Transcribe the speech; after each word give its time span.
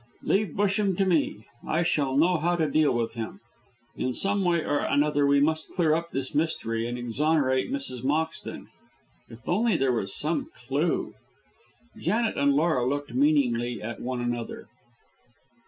Leave 0.23 0.55
Busham 0.55 0.97
to 0.97 1.05
me. 1.05 1.45
I 1.63 1.83
shall 1.83 2.17
know 2.17 2.37
how 2.37 2.55
to 2.55 2.67
deal 2.67 2.91
with 2.91 3.13
him. 3.13 3.39
In 3.95 4.15
some 4.15 4.43
way 4.43 4.63
or 4.65 4.79
another 4.79 5.27
we 5.27 5.39
must 5.39 5.71
clear 5.75 5.93
up 5.93 6.09
this 6.09 6.33
mystery, 6.33 6.87
and 6.87 6.97
exonerate 6.97 7.71
Mrs. 7.71 8.01
Moxton. 8.03 8.69
If 9.29 9.43
there 9.43 9.51
was 9.51 9.51
only 9.93 10.05
some 10.07 10.49
clue." 10.55 11.13
Janet 11.95 12.35
and 12.35 12.55
Laura 12.55 12.83
looked 12.83 13.13
meaningly 13.13 13.79
at 13.79 14.01
one 14.01 14.21
another. 14.21 14.69